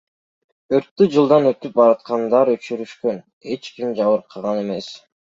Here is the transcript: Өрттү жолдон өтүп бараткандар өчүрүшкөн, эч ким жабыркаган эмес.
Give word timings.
Өрттү 0.77 1.07
жолдон 1.15 1.49
өтүп 1.49 1.75
бараткандар 1.81 2.51
өчүрүшкөн, 2.53 3.19
эч 3.57 3.69
ким 3.75 3.93
жабыркаган 4.01 4.63
эмес. 4.63 4.89